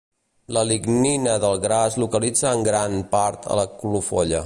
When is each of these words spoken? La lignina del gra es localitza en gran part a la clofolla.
La 0.55 0.63
lignina 0.69 1.35
del 1.43 1.59
gra 1.65 1.79
es 1.91 1.99
localitza 2.05 2.57
en 2.57 2.67
gran 2.71 3.01
part 3.17 3.49
a 3.57 3.63
la 3.65 3.71
clofolla. 3.83 4.39